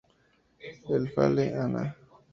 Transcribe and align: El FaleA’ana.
El 0.97 1.05
FaleA’ana. 1.13 1.85